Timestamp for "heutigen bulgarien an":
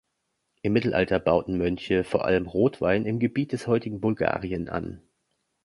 3.67-5.03